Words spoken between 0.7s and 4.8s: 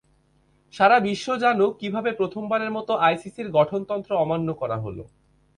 সারা বিশ্ব জানুক কীভাবে প্রথমবারের মতো আইসিসির গঠনতন্ত্র অমান্য করা